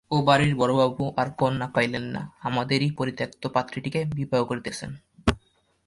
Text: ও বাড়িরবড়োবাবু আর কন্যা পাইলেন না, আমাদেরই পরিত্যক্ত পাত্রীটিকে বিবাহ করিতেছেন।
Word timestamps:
ও 0.11 0.15
বাড়িরবড়োবাবু 0.21 1.03
আর 1.17 1.27
কন্যা 1.39 1.67
পাইলেন 1.67 2.05
না, 2.15 2.21
আমাদেরই 2.39 2.89
পরিত্যক্ত 2.91 3.43
পাত্রীটিকে 3.47 3.99
বিবাহ 4.17 4.41
করিতেছেন। 4.45 4.91